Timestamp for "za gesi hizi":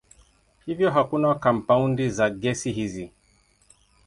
2.09-3.11